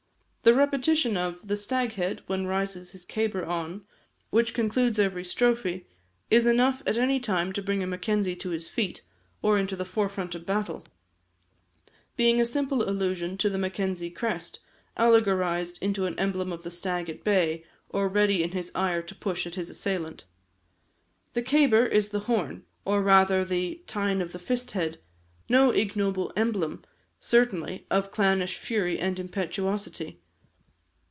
[0.43, 3.85] The repetition of "the Staghead, when rises his cabar on,"
[4.31, 5.83] which concludes every strophe,
[6.31, 9.03] is enough at any time to bring a Mackenzie to his feet,
[9.43, 10.83] or into the forefront of battle,
[12.17, 14.59] being a simple allusion to the Mackenzie crest,
[14.97, 19.13] allegorised into an emblem of the stag at bay, or ready in his ire to
[19.13, 20.25] push at his assailant.
[21.33, 24.97] The cabar is the horn, or, rather, the "tine of the first head,"
[25.49, 26.83] no ignoble emblem,
[27.19, 30.17] certainly, of clannish fury and impetuosity.